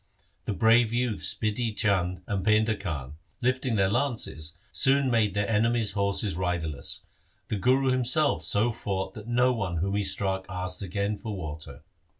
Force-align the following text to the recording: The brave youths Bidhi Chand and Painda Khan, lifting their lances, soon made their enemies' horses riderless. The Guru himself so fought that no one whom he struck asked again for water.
The 0.45 0.55
brave 0.55 0.91
youths 0.91 1.35
Bidhi 1.35 1.77
Chand 1.77 2.23
and 2.25 2.43
Painda 2.43 2.73
Khan, 2.79 3.17
lifting 3.39 3.75
their 3.75 3.87
lances, 3.91 4.57
soon 4.71 5.11
made 5.11 5.35
their 5.35 5.47
enemies' 5.47 5.91
horses 5.91 6.35
riderless. 6.35 7.05
The 7.49 7.57
Guru 7.57 7.91
himself 7.91 8.41
so 8.41 8.71
fought 8.71 9.13
that 9.13 9.27
no 9.27 9.53
one 9.53 9.77
whom 9.77 9.95
he 9.95 10.03
struck 10.03 10.47
asked 10.49 10.81
again 10.81 11.17
for 11.17 11.35
water. 11.37 11.83